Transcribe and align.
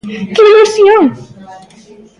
Que 0.35 0.41
ilusión! 0.51 1.03